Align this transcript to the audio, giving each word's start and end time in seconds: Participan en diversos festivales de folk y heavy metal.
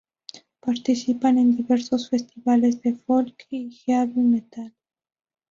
Participan 0.59 1.37
en 1.37 1.55
diversos 1.55 2.09
festivales 2.09 2.81
de 2.81 2.95
folk 2.95 3.45
y 3.51 3.69
heavy 3.85 4.19
metal. 4.21 4.73